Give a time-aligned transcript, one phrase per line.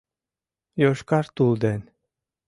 [0.81, 1.81] йошкар тул ден